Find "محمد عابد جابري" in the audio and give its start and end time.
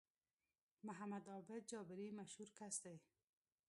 0.87-2.07